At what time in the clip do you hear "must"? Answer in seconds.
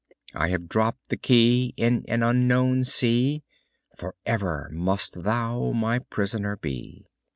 4.73-5.21